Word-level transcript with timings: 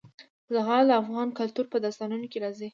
زغال 0.53 0.83
د 0.87 0.91
افغان 1.01 1.27
کلتور 1.39 1.65
په 1.69 1.77
داستانونو 1.83 2.25
کې 2.31 2.37
راځي. 2.43 2.69